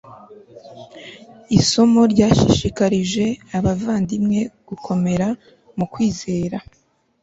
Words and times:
isomo 1.57 2.01
ryashishikarije 2.13 3.25
abavandimwe 3.57 4.39
gukomera 4.67 5.27
mu 5.77 5.85
kwizera 5.91 6.57